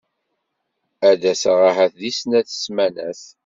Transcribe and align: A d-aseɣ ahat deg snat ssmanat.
A 1.09 1.11
d-aseɣ 1.21 1.59
ahat 1.69 1.93
deg 2.01 2.13
snat 2.19 2.49
ssmanat. 2.53 3.21